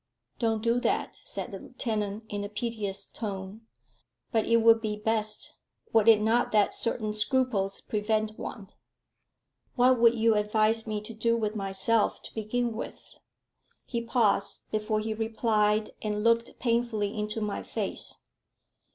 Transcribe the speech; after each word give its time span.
"Don't 0.39 0.63
do 0.63 0.79
that," 0.79 1.13
said 1.23 1.51
the 1.51 1.59
lieutenant, 1.59 2.23
in 2.27 2.43
a 2.43 2.49
piteous 2.49 3.05
tone. 3.05 3.67
"But 4.31 4.45
it 4.47 4.55
would 4.57 4.81
be 4.81 4.95
best, 4.95 5.57
were 5.93 6.07
it 6.07 6.19
not 6.19 6.51
that 6.53 6.73
certain 6.73 7.13
scruples 7.13 7.81
prevent 7.81 8.39
one. 8.39 8.69
What 9.75 9.99
would 9.99 10.15
you 10.15 10.33
advise 10.33 10.87
me 10.87 11.01
to 11.01 11.13
do 11.13 11.37
with 11.37 11.55
myself, 11.55 12.23
to 12.23 12.33
begin 12.33 12.73
with?" 12.75 12.99
He 13.85 14.01
paused 14.01 14.63
before 14.71 15.01
he 15.01 15.13
replied, 15.13 15.91
and 16.01 16.23
looked 16.23 16.57
painfully 16.57 17.15
into 17.15 17.39
my 17.39 17.61
face. 17.61 18.27